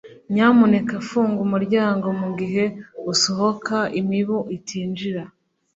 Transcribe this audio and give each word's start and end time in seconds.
Nyamuneka 0.33 0.95
funga 1.07 1.39
umuryango 1.47 2.07
mugihe 2.21 2.63
usohoka 3.11 3.77
imibu 3.99 4.37
itinjira. 4.57 5.23